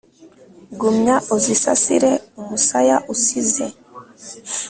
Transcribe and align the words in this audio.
Gumya 0.79 1.15
uzisasire 1.35 2.11
umusaya 2.39 2.95
usize 3.13 3.65